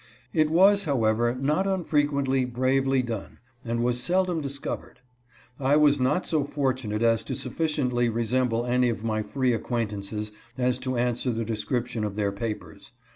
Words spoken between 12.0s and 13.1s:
of their papers.